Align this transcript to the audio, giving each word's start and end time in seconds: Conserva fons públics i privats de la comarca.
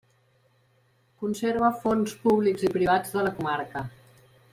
Conserva 1.23 1.69
fons 1.83 2.15
públics 2.23 2.65
i 2.71 2.73
privats 2.79 3.13
de 3.19 3.27
la 3.29 3.35
comarca. 3.41 3.85